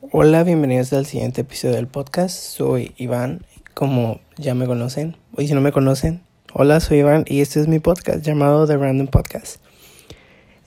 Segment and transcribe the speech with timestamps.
[0.00, 2.32] Hola, bienvenidos al siguiente episodio del podcast.
[2.36, 5.16] Soy Iván, como ya me conocen.
[5.36, 8.76] Y si no me conocen, hola, soy Iván y este es mi podcast llamado The
[8.76, 9.56] Random Podcast.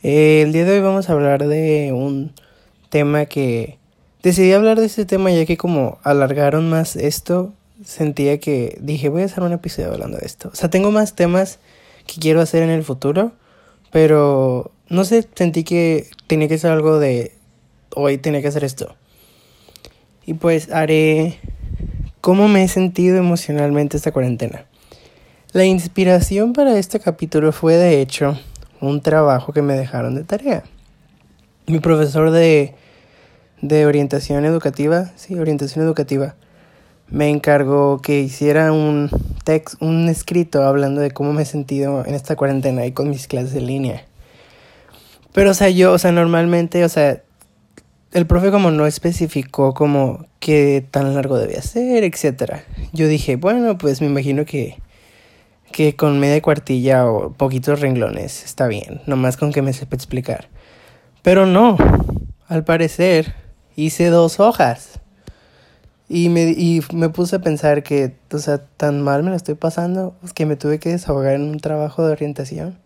[0.04, 2.34] Eh, el día de hoy vamos a hablar de un
[2.90, 3.78] tema que
[4.22, 7.54] decidí hablar de este tema ya que como alargaron más esto,
[7.86, 10.50] sentía que dije voy a hacer un episodio hablando de esto.
[10.52, 11.60] O sea, tengo más temas
[12.06, 13.32] que quiero hacer en el futuro,
[13.92, 17.32] pero no sé, sentí que tenía que ser algo de
[17.95, 18.98] hoy tenía que hacer esto.
[20.26, 21.40] Y pues haré
[22.22, 24.66] cómo me he sentido emocionalmente esta cuarentena.
[25.54, 28.40] La inspiración para este capítulo fue de hecho
[28.80, 30.64] un trabajo que me dejaron de tarea.
[31.68, 32.76] Mi profesor de,
[33.62, 36.36] de orientación educativa, sí, orientación educativa,
[37.10, 39.10] me encargó que hiciera un
[39.44, 43.28] text, un escrito hablando de cómo me he sentido en esta cuarentena y con mis
[43.28, 44.06] clases en línea.
[45.34, 47.22] Pero, o sea, yo, o sea, normalmente, o sea,
[48.12, 52.63] el profe como no especificó como qué tan largo debía ser, etcétera.
[52.94, 54.77] Yo dije, bueno, pues me imagino que
[55.72, 60.50] que con media cuartilla o poquitos renglones está bien, nomás con que me sepa explicar.
[61.22, 61.77] Pero no,
[62.48, 63.34] al parecer
[63.76, 65.00] hice dos hojas.
[66.09, 69.55] Y me, y me puse a pensar que, o sea, tan mal me lo estoy
[69.55, 72.78] pasando que me tuve que desahogar en un trabajo de orientación.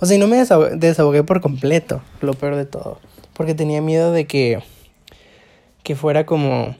[0.00, 0.44] O sea, y no me
[0.76, 2.98] desahogué por completo, lo peor de todo.
[3.40, 4.62] Porque tenía miedo de que,
[5.82, 6.76] que fuera como,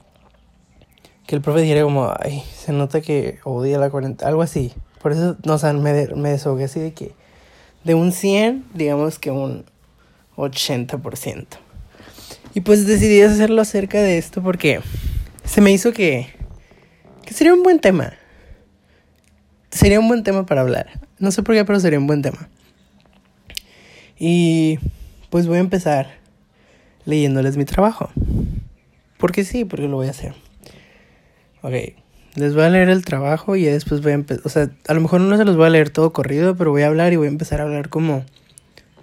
[1.25, 4.71] que el profe dijera como, ay, se nota que odia la cuarentena, algo así.
[5.01, 7.13] Por eso, no, o me, me desahogué así de que,
[7.83, 9.65] de un 100, digamos que un
[10.35, 11.47] 80%.
[12.53, 14.81] Y pues decidí hacerlo acerca de esto porque
[15.43, 16.27] se me hizo que,
[17.25, 18.13] que sería un buen tema.
[19.71, 20.99] Sería un buen tema para hablar.
[21.17, 22.49] No sé por qué, pero sería un buen tema.
[24.19, 24.77] Y
[25.31, 26.20] pues voy a empezar
[27.05, 28.09] leyéndoles mi trabajo.
[29.17, 30.33] Porque sí, porque lo voy a hacer.
[31.61, 31.73] Ok,
[32.35, 34.45] les voy a leer el trabajo y después voy a empezar.
[34.45, 36.81] O sea, a lo mejor no se los voy a leer todo corrido, pero voy
[36.83, 38.25] a hablar y voy a empezar a hablar como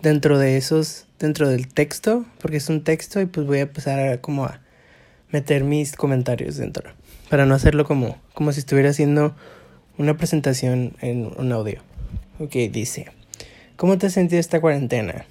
[0.03, 4.01] dentro de esos, dentro del texto, porque es un texto y pues voy a empezar
[4.01, 4.61] a como a
[5.31, 6.91] meter mis comentarios dentro.
[7.29, 9.35] Para no hacerlo como, como si estuviera haciendo
[9.99, 11.81] una presentación en un audio.
[12.39, 13.07] Ok, dice.
[13.77, 15.27] ¿Cómo te has sentido esta cuarentena?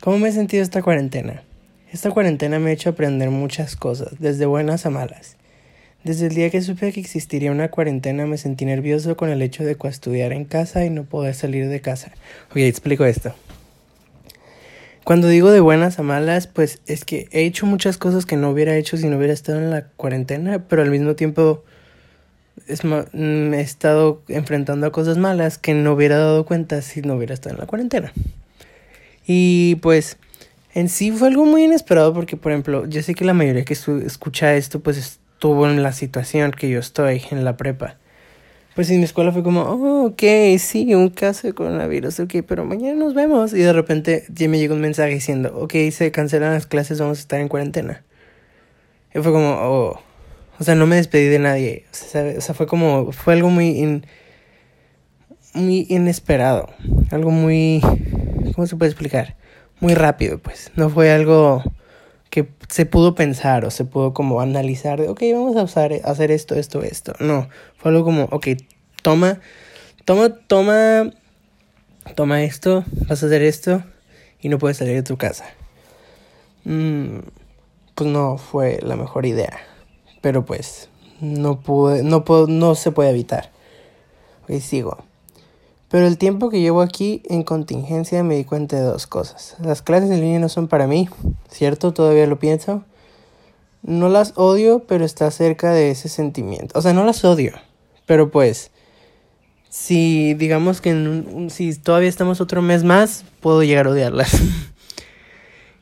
[0.00, 1.42] ¿Cómo me he sentido esta cuarentena?
[1.90, 5.36] Esta cuarentena me ha hecho aprender muchas cosas, desde buenas a malas.
[6.04, 9.64] Desde el día que supe que existiría una cuarentena me sentí nervioso con el hecho
[9.64, 12.12] de estudiar en casa y no poder salir de casa.
[12.50, 13.34] Ok, explico esto.
[15.02, 18.50] Cuando digo de buenas a malas, pues es que he hecho muchas cosas que no
[18.50, 21.64] hubiera hecho si no hubiera estado en la cuarentena, pero al mismo tiempo
[23.14, 27.32] me he estado enfrentando a cosas malas que no hubiera dado cuenta si no hubiera
[27.32, 28.12] estado en la cuarentena.
[29.26, 30.18] Y pues
[30.74, 33.74] en sí fue algo muy inesperado porque, por ejemplo, yo sé que la mayoría que
[33.74, 37.96] escucha esto pues estuvo en la situación que yo estoy en la prepa
[38.78, 40.22] pues en mi escuela fue como, oh, ok,
[40.60, 43.52] sí, un caso de coronavirus, ok, pero mañana nos vemos.
[43.52, 47.18] Y de repente ya me llegó un mensaje diciendo, ok, se cancelan las clases, vamos
[47.18, 48.04] a estar en cuarentena.
[49.12, 50.00] Y fue como, oh,
[50.60, 51.86] o sea, no me despedí de nadie.
[51.90, 54.00] O sea, fue como, fue algo muy,
[55.54, 56.70] muy inesperado.
[57.10, 57.80] Algo muy,
[58.54, 59.37] ¿cómo se puede explicar?
[59.80, 60.72] Muy rápido, pues.
[60.76, 61.62] No fue algo
[62.30, 66.30] que se pudo pensar o se pudo como analizar de, ok, vamos a usar, hacer
[66.30, 67.14] esto, esto, esto.
[67.20, 68.48] No, fue algo como, ok,
[69.02, 69.40] toma,
[70.04, 71.10] toma, toma,
[72.14, 73.82] toma esto, vas a hacer esto
[74.40, 75.46] y no puedes salir de tu casa.
[76.64, 77.20] Mm,
[77.94, 79.58] pues no fue la mejor idea,
[80.20, 80.90] pero pues
[81.20, 83.50] no pude, no puedo, no se puede evitar.
[84.42, 85.07] Ok, sigo.
[85.90, 89.56] Pero el tiempo que llevo aquí en contingencia me di cuenta de dos cosas.
[89.62, 91.08] Las clases en línea no son para mí,
[91.50, 91.92] ¿cierto?
[91.92, 92.84] Todavía lo pienso.
[93.82, 96.78] No las odio, pero está cerca de ese sentimiento.
[96.78, 97.52] O sea, no las odio,
[98.04, 98.70] pero pues,
[99.70, 104.36] si digamos que si todavía estamos otro mes más, puedo llegar a odiarlas.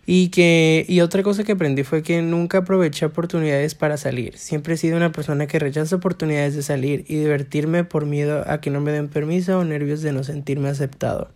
[0.09, 4.39] Y que y otra cosa que aprendí fue que nunca aproveché oportunidades para salir.
[4.39, 8.60] Siempre he sido una persona que rechaza oportunidades de salir y divertirme por miedo a
[8.60, 11.30] que no me den permiso o nervios de no sentirme aceptado.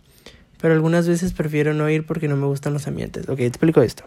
[0.61, 3.27] Pero algunas veces prefiero no ir porque no me gustan los ambientes.
[3.27, 4.05] Ok, te explico esto.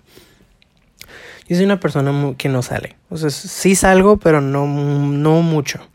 [1.46, 2.96] Yo soy una persona que no sale.
[3.10, 5.86] O sea, sí salgo, pero no, no mucho.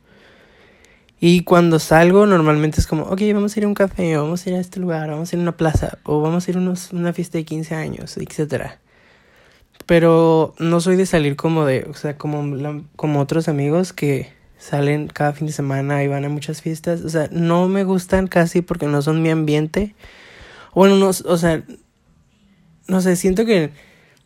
[1.20, 4.46] Y cuando salgo, normalmente es como, ok, vamos a ir a un café, o vamos
[4.46, 6.52] a ir a este lugar, o vamos a ir a una plaza, o vamos a
[6.52, 8.72] ir a una fiesta de 15 años, etc.
[9.86, 15.08] Pero no soy de salir como de, o sea, como, como otros amigos que salen
[15.08, 17.02] cada fin de semana y van a muchas fiestas.
[17.02, 19.96] O sea, no me gustan casi porque no son mi ambiente.
[20.76, 21.64] Bueno, no, o sea,
[22.88, 23.72] no sé, siento que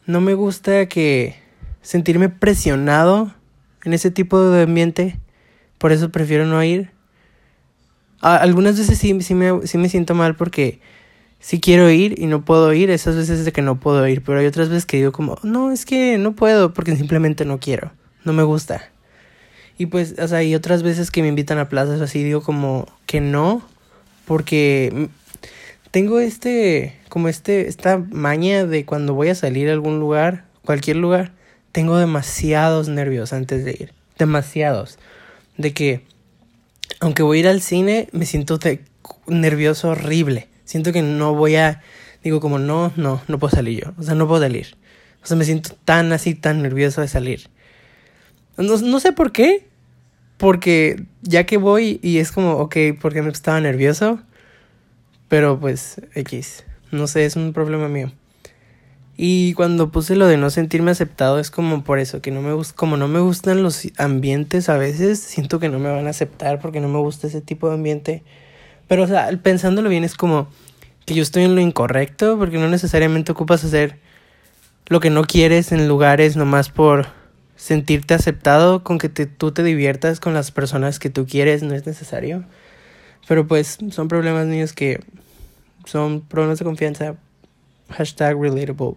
[0.05, 1.35] no me gusta que
[1.81, 3.33] sentirme presionado
[3.85, 5.19] en ese tipo de ambiente.
[5.83, 6.91] Por eso prefiero no ir.
[8.21, 10.80] algunas veces sí, sí, me, sí me siento mal porque
[11.41, 12.89] sí quiero ir y no puedo ir.
[12.89, 14.24] Esas veces es de que no puedo ir.
[14.24, 17.59] Pero hay otras veces que digo como, no, es que no puedo porque simplemente no
[17.59, 17.91] quiero.
[18.24, 18.91] No me gusta.
[19.77, 22.88] Y pues, o sea, hay otras veces que me invitan a plazas así, digo como
[23.06, 23.62] que no.
[24.24, 25.09] Porque
[25.91, 30.95] tengo este, como este, esta maña de cuando voy a salir a algún lugar, cualquier
[30.95, 31.33] lugar,
[31.74, 33.94] tengo demasiados nervios antes de ir.
[34.18, 34.97] Demasiados.
[35.57, 36.05] De que,
[37.00, 38.59] aunque voy a ir al cine, me siento
[39.27, 40.47] nervioso horrible.
[40.65, 41.81] Siento que no voy a,
[42.23, 43.94] digo como, no, no, no puedo salir yo.
[43.97, 44.75] O sea, no puedo salir.
[45.23, 47.50] O sea, me siento tan así, tan nervioso de salir.
[48.57, 49.67] No, no sé por qué.
[50.38, 54.19] Porque ya que voy y es como, ok, porque me estaba nervioso.
[55.29, 56.63] Pero pues, X.
[56.91, 58.11] No sé, es un problema mío.
[59.15, 62.51] Y cuando puse lo de no sentirme aceptado es como por eso, que no me
[62.75, 66.60] como no me gustan los ambientes a veces, siento que no me van a aceptar
[66.60, 68.24] porque no me gusta ese tipo de ambiente.
[68.88, 70.48] Pero o sea, pensándolo bien es como
[71.06, 74.00] que yo estoy en lo incorrecto porque no necesariamente ocupas hacer
[74.88, 77.07] lo que no quieres en lugares nomás por
[77.56, 81.86] sentirte aceptado, con que tú te diviertas con las personas que tú quieres, no es
[81.86, 82.44] necesario.
[83.27, 85.00] Pero pues son problemas míos que
[85.86, 87.15] son problemas de confianza
[87.93, 88.95] Hashtag relatable.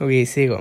[0.00, 0.60] ok, sigo.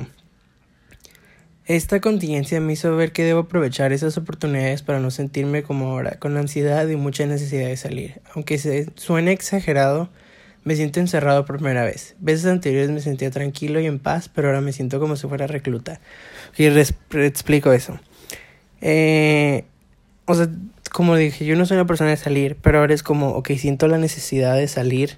[1.65, 6.19] Esta contingencia me hizo ver que debo aprovechar esas oportunidades para no sentirme como ahora,
[6.19, 8.21] con ansiedad y mucha necesidad de salir.
[8.35, 10.09] Aunque se suene exagerado,
[10.63, 12.15] me siento encerrado por primera vez.
[12.19, 15.47] Veces anteriores me sentía tranquilo y en paz, pero ahora me siento como si fuera
[15.47, 15.99] recluta.
[16.55, 17.99] Y explico eso.
[18.79, 19.65] Eh,
[20.25, 20.47] o sea,
[20.91, 23.87] como dije, yo no soy una persona de salir, pero ahora es como, ok, siento
[23.87, 25.17] la necesidad de salir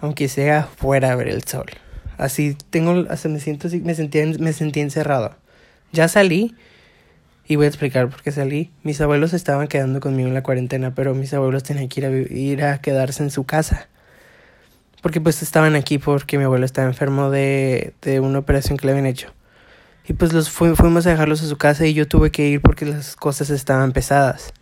[0.00, 1.66] aunque sea fuera a ver el sol.
[2.18, 5.36] Así tengo, hasta me siento así, me sentía, me sentí encerrado.
[5.92, 6.54] Ya salí
[7.46, 8.70] y voy a explicar por qué salí.
[8.82, 12.10] Mis abuelos estaban quedando conmigo en la cuarentena, pero mis abuelos tenían que ir a,
[12.10, 13.88] ir a quedarse en su casa.
[15.02, 18.92] Porque pues estaban aquí porque mi abuelo estaba enfermo de, de una operación que le
[18.92, 19.32] habían hecho.
[20.08, 22.86] Y pues los fuimos a dejarlos a su casa y yo tuve que ir porque
[22.86, 24.52] las cosas estaban pesadas.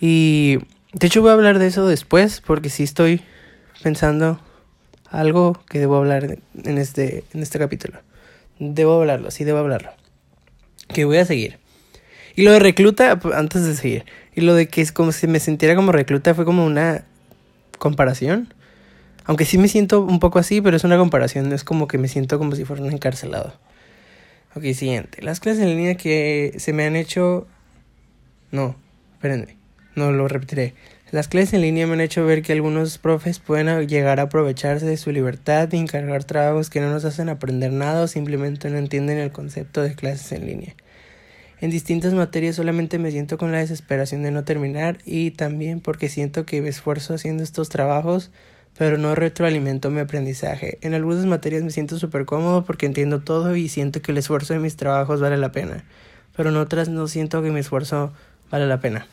[0.00, 0.58] Y
[0.92, 3.22] de hecho voy a hablar de eso después porque sí estoy
[3.82, 4.40] pensando
[5.10, 8.00] algo que debo hablar en este, en este capítulo.
[8.58, 9.90] Debo hablarlo, sí, debo hablarlo.
[10.88, 11.58] Que voy a seguir.
[12.34, 14.04] Y lo de recluta, antes de seguir.
[14.34, 17.04] Y lo de que es como si me sintiera como recluta fue como una
[17.78, 18.54] comparación.
[19.24, 21.48] Aunque sí me siento un poco así, pero es una comparación.
[21.48, 23.54] No es como que me siento como si fuera un encarcelado.
[24.54, 25.20] Ok, siguiente.
[25.22, 27.46] Las clases en línea que se me han hecho...
[28.50, 28.76] No,
[29.14, 29.56] espérenme.
[29.94, 30.74] No lo repetiré.
[31.10, 34.84] Las clases en línea me han hecho ver que algunos profes pueden llegar a aprovecharse
[34.84, 38.76] de su libertad y encargar trabajos que no nos hacen aprender nada o simplemente no
[38.76, 40.74] entienden el concepto de clases en línea.
[41.62, 46.10] En distintas materias solamente me siento con la desesperación de no terminar y también porque
[46.10, 48.30] siento que me esfuerzo haciendo estos trabajos
[48.76, 50.78] pero no retroalimento mi aprendizaje.
[50.82, 54.52] En algunas materias me siento súper cómodo porque entiendo todo y siento que el esfuerzo
[54.52, 55.84] de mis trabajos vale la pena,
[56.36, 58.12] pero en otras no siento que mi esfuerzo
[58.50, 59.06] vale la pena.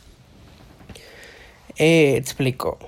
[1.77, 2.80] Eh, explico.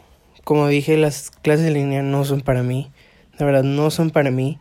[0.44, 2.92] Como dije, las clases en línea no son para mí.
[3.38, 4.60] La verdad, no son para mí.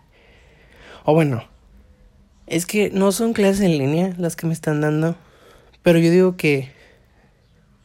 [1.04, 1.44] O bueno,
[2.46, 5.16] es que no son clases en línea las que me están dando.
[5.82, 6.70] Pero yo digo que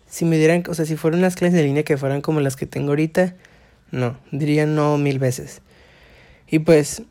[0.08, 2.56] si me dieran, o sea, si fueran las clases en línea que fueran como las
[2.56, 3.36] que tengo ahorita,
[3.92, 5.62] no, diría no mil veces.
[6.50, 7.04] Y pues,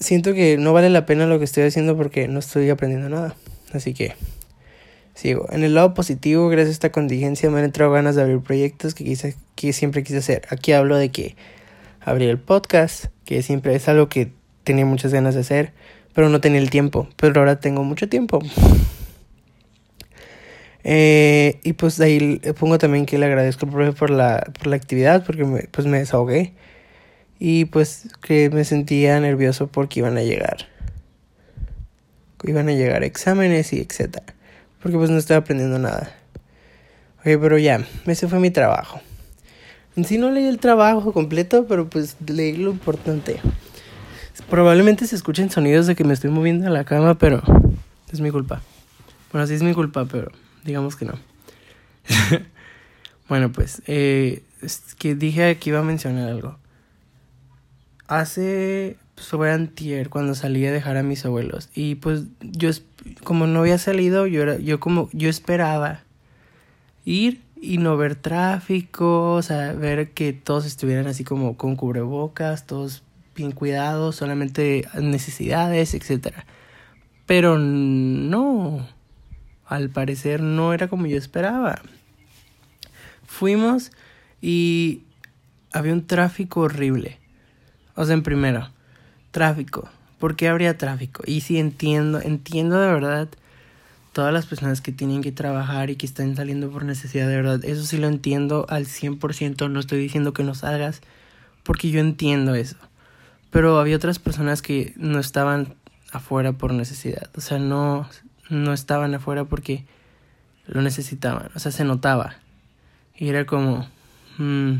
[0.00, 3.36] siento que no vale la pena lo que estoy haciendo porque no estoy aprendiendo nada.
[3.72, 4.14] Así que
[5.14, 5.46] Sigo.
[5.50, 8.94] En el lado positivo, gracias a esta contingencia me han entrado ganas de abrir proyectos
[8.94, 10.42] que, quise, que siempre quise hacer.
[10.50, 11.36] Aquí hablo de que
[12.00, 14.32] abrir el podcast, que siempre es algo que
[14.64, 15.72] tenía muchas ganas de hacer,
[16.14, 17.08] pero no tenía el tiempo.
[17.16, 18.40] Pero ahora tengo mucho tiempo.
[20.86, 24.66] Eh, y pues de ahí pongo también que le agradezco al profe por la, por
[24.66, 26.52] la actividad, porque me, pues me desahogué.
[27.38, 30.68] Y pues que me sentía nervioso porque iban a llegar.
[32.42, 34.33] Iban a llegar exámenes y etcétera
[34.84, 36.14] porque pues no estaba aprendiendo nada.
[37.20, 39.00] Ok, pero ya, ese fue mi trabajo.
[39.96, 43.40] En sí no leí el trabajo completo, pero pues leí lo importante.
[44.50, 47.42] Probablemente se escuchen sonidos de que me estoy moviendo a la cama, pero
[48.12, 48.60] es mi culpa.
[49.32, 50.30] Bueno, sí es mi culpa, pero
[50.64, 51.14] digamos que no.
[53.26, 54.42] bueno, pues, eh,
[54.98, 56.58] que dije que iba a mencionar algo.
[58.06, 62.68] Hace pues fue antier cuando salí a dejar a mis abuelos y pues yo
[63.22, 66.00] como no había salido yo era yo como yo esperaba
[67.04, 72.66] ir y no ver tráfico o sea ver que todos estuvieran así como con cubrebocas
[72.66, 73.02] todos
[73.34, 76.46] bien cuidados solamente necesidades etcétera
[77.26, 78.86] Pero no,
[79.66, 81.80] al parecer no era como yo esperaba.
[83.26, 83.92] Fuimos
[84.40, 85.02] y
[85.72, 87.18] había un tráfico horrible.
[87.96, 88.70] O sea, en primero,
[89.30, 89.88] tráfico.
[90.24, 91.22] ¿Por qué habría tráfico?
[91.26, 93.28] Y sí entiendo, entiendo de verdad
[94.14, 97.62] todas las personas que tienen que trabajar y que están saliendo por necesidad de verdad.
[97.62, 101.02] Eso sí lo entiendo al 100%, no estoy diciendo que no salgas,
[101.62, 102.76] porque yo entiendo eso.
[103.50, 105.74] Pero había otras personas que no estaban
[106.10, 108.08] afuera por necesidad, o sea, no,
[108.48, 109.84] no estaban afuera porque
[110.66, 112.36] lo necesitaban, o sea, se notaba.
[113.14, 113.86] Y era como...
[114.38, 114.76] Mmm,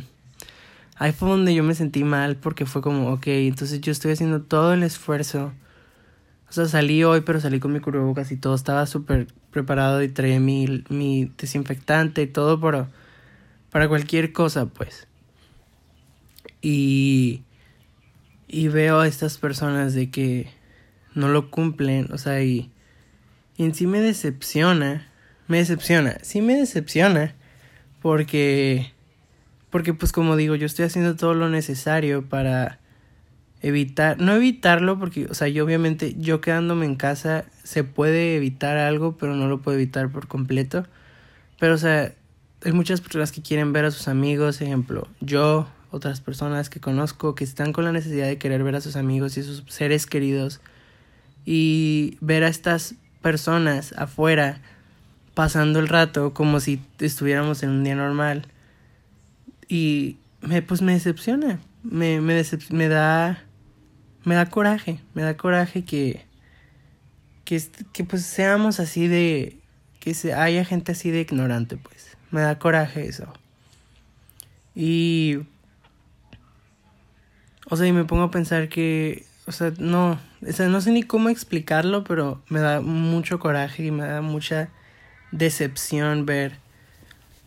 [0.97, 4.43] ahí fue donde yo me sentí mal porque fue como, ok, entonces yo estoy haciendo
[4.43, 5.53] todo el esfuerzo.
[6.49, 8.55] O sea, salí hoy, pero salí con mi cubrebocas y todo.
[8.55, 12.91] Estaba súper preparado y traía mi, mi desinfectante y todo para,
[13.71, 15.09] para cualquier cosa, pues.
[16.63, 17.43] Y,
[18.47, 20.49] y veo a estas personas de que
[21.15, 22.71] no lo cumplen, o sea, y,
[23.57, 25.09] y en sí me decepciona,
[25.47, 27.35] me decepciona, sí me decepciona,
[28.01, 28.94] porque
[29.75, 32.79] porque pues como digo, yo estoy haciendo todo lo necesario para
[33.61, 38.77] evitar, no evitarlo porque, o sea, yo obviamente, yo quedándome en casa se puede evitar
[38.77, 40.87] algo, pero no lo puedo evitar por completo.
[41.59, 42.13] Pero, o sea,
[42.65, 47.35] hay muchas personas que quieren ver a sus amigos, ejemplo, yo, otras personas que conozco
[47.35, 50.07] que están con la necesidad de querer ver a sus amigos y a sus seres
[50.07, 50.61] queridos
[51.45, 54.61] y ver a estas personas afuera
[55.35, 58.47] pasando el rato como si estuviéramos en un día normal
[59.69, 63.43] y me, pues me decepciona, me, me, me da,
[64.25, 66.25] me da coraje, me da coraje que,
[67.45, 69.59] que, que pues seamos así de,
[70.01, 73.33] que se, haya gente así de ignorante, pues, me da coraje eso.
[74.75, 75.39] Y,
[77.71, 80.91] o sea, y me pongo a pensar que, o sea, no, o sea, no sé
[80.91, 84.69] ni cómo explicarlo, pero me da mucho coraje y me da mucha
[85.33, 86.64] decepción ver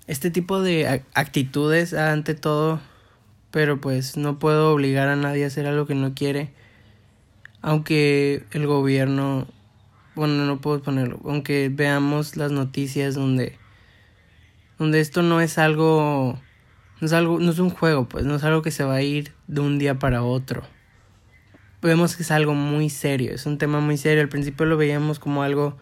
[0.07, 2.79] este tipo de actitudes ante todo,
[3.51, 6.51] pero pues no puedo obligar a nadie a hacer algo que no quiere,
[7.61, 9.47] aunque el gobierno,
[10.15, 13.57] bueno, no puedo ponerlo, aunque veamos las noticias donde,
[14.79, 16.39] donde esto no es algo,
[17.01, 19.01] no es algo, no es un juego, pues no es algo que se va a
[19.01, 20.63] ir de un día para otro.
[21.81, 24.23] Vemos que es algo muy serio, es un tema muy serio.
[24.23, 25.77] Al principio lo veíamos como algo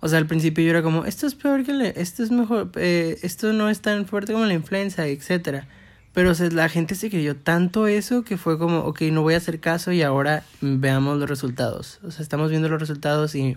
[0.00, 2.70] o sea, al principio yo era como, esto es peor que la, esto es mejor,
[2.76, 5.66] eh, esto no es tan fuerte como la influenza, etcétera.
[6.12, 9.34] Pero o sea, la gente se creyó tanto eso que fue como, ok, no voy
[9.34, 12.00] a hacer caso y ahora veamos los resultados.
[12.04, 13.56] O sea, estamos viendo los resultados y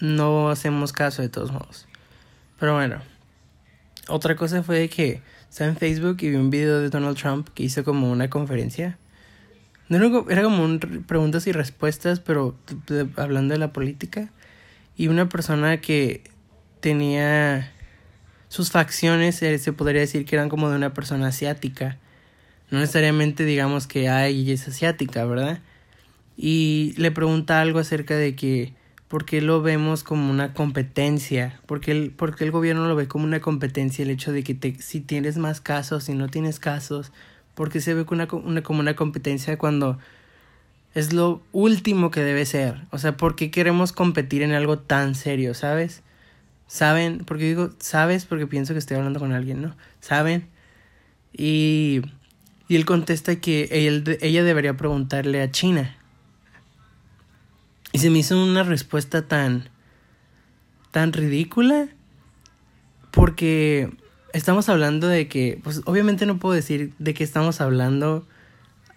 [0.00, 1.86] no hacemos caso de todos modos.
[2.60, 3.00] Pero bueno,
[4.08, 7.64] otra cosa fue que estaba en Facebook y vi un video de Donald Trump que
[7.64, 8.98] hizo como una conferencia.
[9.88, 12.56] No era como un preguntas y respuestas, pero
[13.16, 14.30] hablando de la política
[14.96, 16.22] y una persona que
[16.80, 17.72] tenía
[18.48, 21.98] sus facciones, eh, se podría decir que eran como de una persona asiática.
[22.70, 25.60] No necesariamente digamos que ay, es asiática, ¿verdad?
[26.36, 28.74] Y le pregunta algo acerca de que
[29.08, 33.24] por qué lo vemos como una competencia, porque el, porque el gobierno lo ve como
[33.24, 37.12] una competencia el hecho de que te, si tienes más casos, si no tienes casos,
[37.54, 39.98] porque se ve una, una, como una competencia cuando
[40.94, 42.82] es lo último que debe ser.
[42.90, 46.02] O sea, ¿por qué queremos competir en algo tan serio, sabes?
[46.66, 47.24] ¿Saben?
[47.24, 48.24] Porque digo, ¿sabes?
[48.26, 49.76] Porque pienso que estoy hablando con alguien, ¿no?
[50.00, 50.48] ¿Saben?
[51.32, 52.02] Y,
[52.68, 55.96] y él contesta que él, ella debería preguntarle a China.
[57.92, 59.68] Y se me hizo una respuesta tan,
[60.90, 61.88] tan ridícula.
[63.10, 63.90] Porque
[64.32, 68.26] estamos hablando de que, pues obviamente no puedo decir de qué estamos hablando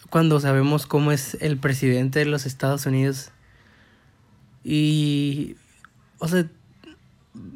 [0.10, 3.32] cuando sabemos cómo es el presidente de los Estados Unidos.
[4.64, 5.56] Y,
[6.20, 6.48] o sea,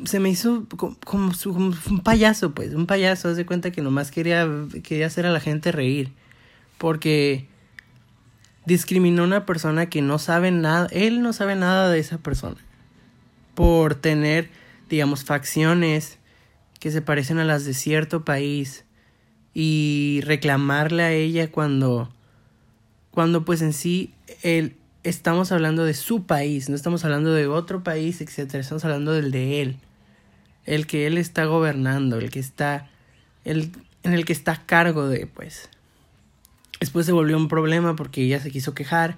[0.05, 1.31] se me hizo como, como,
[1.89, 4.47] un payaso, pues, un payaso, hace cuenta que nomás quería,
[4.83, 6.11] quería hacer a la gente reír.
[6.77, 7.47] Porque
[8.65, 12.57] discriminó a una persona que no sabe nada, él no sabe nada de esa persona.
[13.55, 14.49] Por tener,
[14.89, 16.19] digamos, facciones
[16.79, 18.85] que se parecen a las de cierto país
[19.53, 22.09] y reclamarle a ella cuando
[23.11, 24.13] cuando pues en sí
[24.43, 29.13] el, estamos hablando de su país, no estamos hablando de otro país, etcétera, estamos hablando
[29.13, 29.77] del de él,
[30.65, 32.89] el que él está gobernando, el que está,
[33.45, 33.71] el,
[34.03, 35.69] en el que está a cargo de, pues.
[36.79, 39.17] Después se volvió un problema porque ella se quiso quejar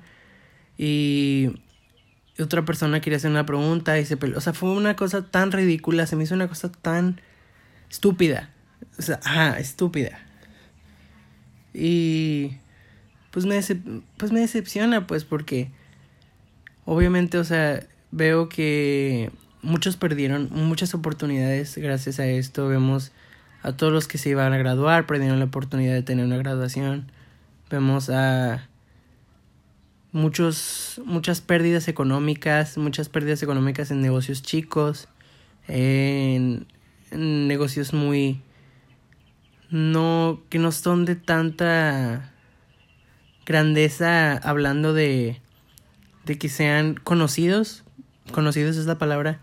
[0.77, 1.51] y
[2.39, 4.37] otra persona quería hacer una pregunta y se peleó.
[4.37, 7.21] O sea, fue una cosa tan ridícula, se me hizo una cosa tan
[7.89, 8.49] estúpida.
[8.97, 10.19] O sea, ajá, estúpida.
[11.73, 12.57] Y
[13.31, 13.59] pues me,
[14.17, 15.71] pues me decepciona, pues porque
[16.85, 22.67] obviamente, o sea, veo que muchos perdieron muchas oportunidades gracias a esto.
[22.67, 23.11] Vemos
[23.63, 27.11] a todos los que se iban a graduar, perdieron la oportunidad de tener una graduación.
[27.69, 28.67] Vemos a
[30.11, 35.07] muchos, muchas pérdidas económicas, muchas pérdidas económicas en negocios chicos,
[35.67, 36.67] en,
[37.11, 38.41] en negocios muy
[39.69, 42.30] no que no son de tanta
[43.51, 45.41] grandeza hablando de
[46.25, 47.83] de que sean conocidos,
[48.31, 49.41] conocidos es la palabra,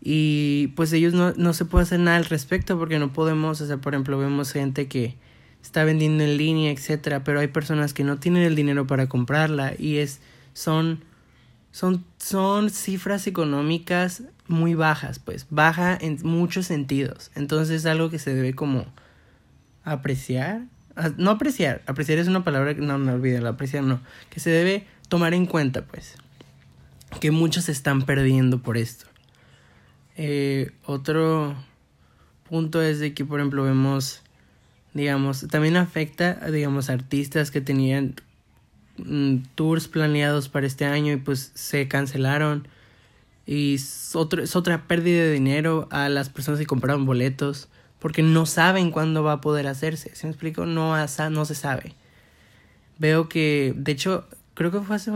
[0.00, 3.66] y pues ellos no, no se puede hacer nada al respecto porque no podemos, o
[3.66, 5.16] sea, por ejemplo, vemos gente que
[5.62, 9.72] está vendiendo en línea, etcétera, pero hay personas que no tienen el dinero para comprarla
[9.78, 10.20] y es
[10.52, 11.02] son
[11.72, 17.30] son son cifras económicas muy bajas, pues, baja en muchos sentidos.
[17.34, 18.84] Entonces es algo que se debe como
[19.84, 20.66] apreciar,
[21.16, 24.86] no apreciar, apreciar es una palabra que no me olvido, apreciar no, que se debe
[25.08, 26.14] tomar en cuenta, pues,
[27.20, 29.06] que muchos se están perdiendo por esto.
[30.16, 31.56] Eh, otro
[32.48, 34.22] punto es de que, por ejemplo, vemos,
[34.92, 38.14] digamos, también afecta digamos, artistas que tenían
[38.98, 42.68] mm, tours planeados para este año y pues se cancelaron.
[43.46, 43.76] Y
[44.14, 47.68] otro, es otra pérdida de dinero a las personas que compraron boletos
[48.04, 50.14] porque no saben cuándo va a poder hacerse.
[50.14, 50.66] ¿Se me explico?
[50.66, 50.94] No,
[51.30, 51.94] no se sabe.
[52.98, 55.10] Veo que, de hecho, creo que fue hace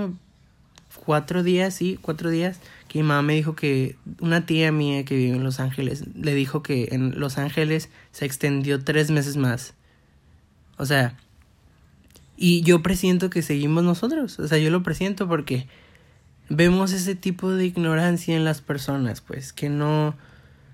[1.04, 5.16] cuatro días, sí, cuatro días, que mi mamá me dijo que una tía mía que
[5.16, 9.74] vive en Los Ángeles le dijo que en Los Ángeles se extendió tres meses más.
[10.78, 11.14] O sea,
[12.38, 15.66] y yo presiento que seguimos nosotros, o sea, yo lo presiento porque
[16.48, 20.16] vemos ese tipo de ignorancia en las personas, pues, que no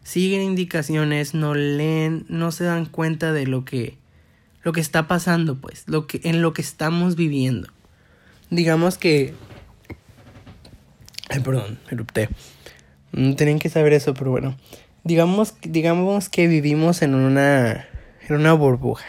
[0.04, 3.99] siguen indicaciones, no leen, no se dan cuenta de lo que
[4.62, 7.68] lo que está pasando, pues, lo que en lo que estamos viviendo.
[8.50, 9.34] Digamos que
[11.30, 12.28] Ay, perdón, erupté.
[13.12, 14.57] No tenían que saber eso, pero bueno.
[15.05, 17.88] Digamos, digamos que vivimos en una,
[18.29, 19.07] en una burbuja.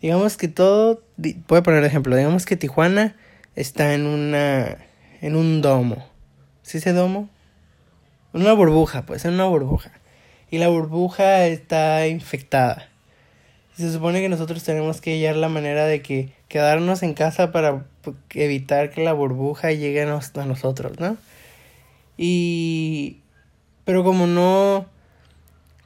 [0.00, 3.16] Digamos que todo, voy poner ejemplo, digamos que Tijuana
[3.54, 4.78] está en una,
[5.20, 6.06] en un domo.
[6.62, 7.30] ¿Sí ese domo?
[8.32, 9.92] Una burbuja, pues, en una burbuja.
[10.52, 12.86] Y la burbuja está infectada.
[13.78, 17.52] Y se supone que nosotros tenemos que hallar la manera de que quedarnos en casa
[17.52, 17.86] para
[18.34, 21.16] evitar que la burbuja llegue a nosotros, ¿no?
[22.18, 23.16] Y
[23.86, 24.84] pero como no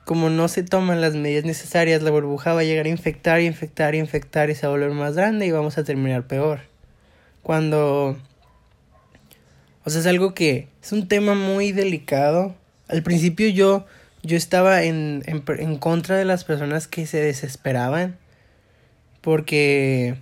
[0.05, 3.95] como no se toman las medidas necesarias, la burbuja va a llegar a infectar, infectar,
[3.95, 6.63] infectar y se va a volver más grande y vamos a terminar peor.
[7.45, 8.17] Cuando
[9.85, 12.57] o sea, es algo que es un tema muy delicado.
[12.89, 13.87] Al principio yo
[14.27, 18.19] yo estaba en, en, en contra de las personas que se desesperaban
[19.21, 20.17] porque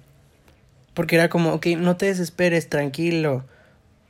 [0.94, 3.44] porque era como, ok, no te desesperes, tranquilo,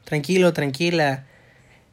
[0.05, 1.25] tranquilo, tranquila.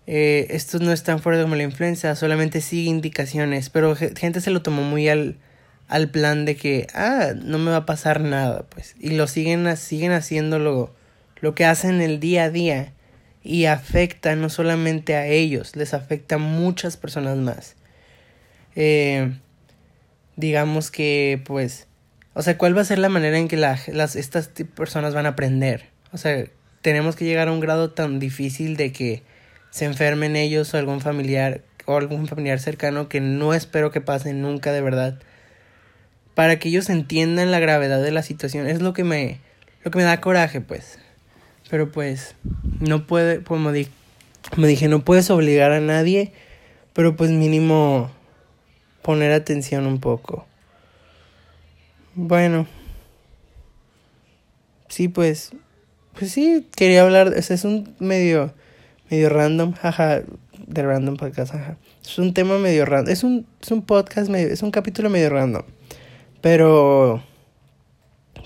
[0.06, 3.70] Eh, esto no es tan fuerte como la influenza, solamente sigue indicaciones.
[3.70, 5.38] Pero gente se lo tomó muy al,
[5.88, 8.96] al plan de que, ah, no me va a pasar nada, pues.
[9.00, 10.94] Y lo siguen, siguen haciendo lo,
[11.40, 12.94] lo que hacen el día a día.
[13.44, 17.76] Y afecta no solamente a ellos, les afecta a muchas personas más.
[18.76, 19.32] Eh,
[20.36, 21.88] digamos que, pues,
[22.34, 25.30] o sea, ¿cuál va a ser la manera en que las, estas personas van a
[25.30, 25.90] aprender?
[26.14, 26.46] O sea,
[26.82, 29.24] tenemos que llegar a un grado tan difícil de que
[29.70, 34.34] se enfermen ellos o algún familiar o algún familiar cercano que no espero que pase
[34.34, 35.20] nunca de verdad.
[36.36, 38.68] Para que ellos entiendan la gravedad de la situación.
[38.68, 39.40] Es lo que me,
[39.84, 41.00] lo que me da coraje, pues.
[41.70, 42.36] Pero pues,
[42.80, 43.88] no puede, como, di
[44.54, 46.32] como dije, no puedes obligar a nadie,
[46.94, 48.12] pero pues mínimo
[49.02, 50.46] poner atención un poco.
[52.16, 52.68] Bueno.
[54.90, 55.52] Sí, pues.
[56.18, 57.34] Pues sí, quería hablar.
[57.36, 58.54] Es un medio.
[59.10, 60.22] Medio random, jaja.
[60.68, 61.78] De random podcast, jaja.
[62.04, 63.12] Es un tema medio random.
[63.12, 64.48] Es un, es un podcast medio.
[64.48, 65.64] Es un capítulo medio random.
[66.42, 67.24] Pero.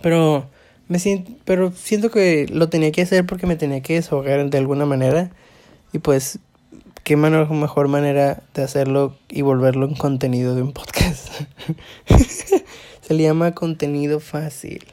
[0.01, 0.49] Pero.
[0.87, 4.57] Me siento, pero siento que lo tenía que hacer porque me tenía que desahogar de
[4.59, 5.31] alguna manera.
[5.93, 6.37] Y pues,
[7.05, 11.29] qué mejor manera de hacerlo y volverlo en contenido de un podcast.
[13.01, 14.83] Se le llama contenido fácil.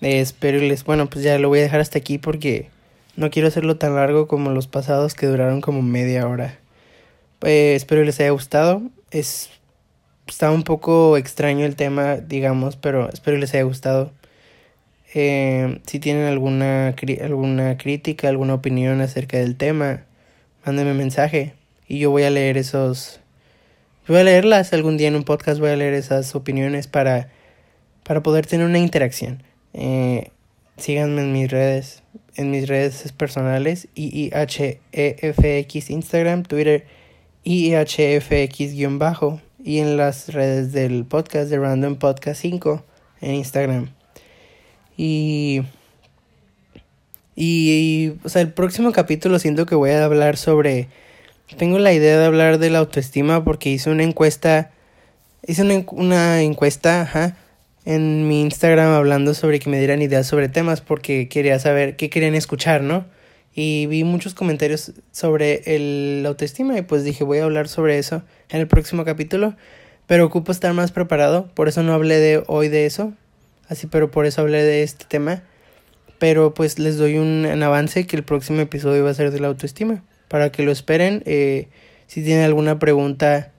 [0.00, 0.84] Espero les...
[0.84, 2.70] Bueno, pues ya lo voy a dejar hasta aquí porque
[3.16, 6.60] no quiero hacerlo tan largo como los pasados que duraron como media hora.
[7.42, 8.80] Eh, espero les haya gustado.
[9.10, 9.50] Es...
[10.28, 14.12] Está un poco extraño el tema, digamos, pero espero les haya gustado.
[15.12, 20.04] Eh, si tienen alguna, alguna crítica, alguna opinión acerca del tema,
[20.64, 21.54] mándenme mensaje
[21.88, 23.20] y yo voy a leer esos
[24.10, 27.30] Voy a leerlas algún día en un podcast, voy a leer esas opiniones para,
[28.02, 29.44] para poder tener una interacción.
[29.72, 30.32] Eh,
[30.78, 32.02] síganme en mis redes,
[32.34, 36.86] en mis redes personales, IIHEFX Instagram, Twitter,
[37.44, 42.84] IIHFX-bajo, y en las redes del podcast de Random Podcast 5
[43.20, 43.90] en Instagram.
[44.96, 45.62] Y,
[47.42, 50.88] y, o sea, el próximo capítulo siento que voy a hablar sobre,
[51.56, 54.72] tengo la idea de hablar de la autoestima porque hice una encuesta,
[55.46, 57.38] hice una, una encuesta, ajá,
[57.86, 62.10] en mi Instagram hablando sobre que me dieran ideas sobre temas porque quería saber qué
[62.10, 63.06] querían escuchar, ¿no?
[63.54, 68.22] Y vi muchos comentarios sobre el autoestima y pues dije voy a hablar sobre eso
[68.50, 69.56] en el próximo capítulo,
[70.06, 73.14] pero ocupo estar más preparado, por eso no hablé de hoy de eso,
[73.66, 75.42] así pero por eso hablé de este tema,
[76.20, 79.48] pero pues les doy un, avance que el próximo episodio va a ser de la
[79.48, 81.68] autoestima, para que lo esperen, eh,
[82.06, 83.50] si tienen alguna pregunta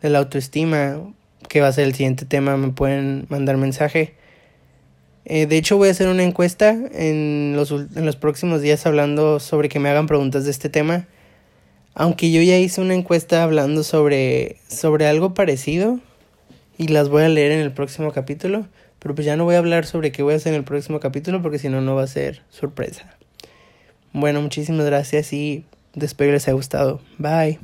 [0.00, 1.00] de la autoestima
[1.48, 4.14] que va a ser el siguiente tema, me pueden mandar mensaje.
[5.24, 9.40] Eh, de hecho, voy a hacer una encuesta en los, en los próximos días hablando
[9.40, 11.08] sobre que me hagan preguntas de este tema.
[11.94, 15.98] Aunque yo ya hice una encuesta hablando sobre, sobre algo parecido
[16.78, 18.68] y las voy a leer en el próximo capítulo.
[18.98, 21.00] Pero pues ya no voy a hablar sobre qué voy a hacer en el próximo
[21.00, 23.16] capítulo porque si no, no va a ser sorpresa.
[24.12, 27.00] Bueno, muchísimas gracias y espero les haya gustado.
[27.18, 27.58] Bye.